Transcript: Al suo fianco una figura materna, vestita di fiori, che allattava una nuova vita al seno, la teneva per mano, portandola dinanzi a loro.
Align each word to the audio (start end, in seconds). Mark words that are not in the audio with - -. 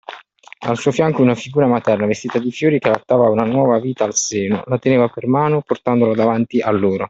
Al 0.63 0.77
suo 0.79 0.89
fianco 0.91 1.21
una 1.21 1.35
figura 1.35 1.67
materna, 1.67 2.07
vestita 2.07 2.39
di 2.39 2.49
fiori, 2.49 2.79
che 2.79 2.87
allattava 2.87 3.29
una 3.29 3.43
nuova 3.45 3.79
vita 3.79 4.03
al 4.03 4.15
seno, 4.15 4.63
la 4.65 4.79
teneva 4.79 5.07
per 5.09 5.27
mano, 5.27 5.61
portandola 5.61 6.15
dinanzi 6.15 6.59
a 6.59 6.71
loro. 6.71 6.99